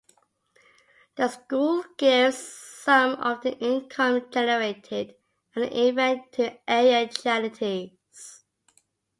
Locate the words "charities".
7.07-7.91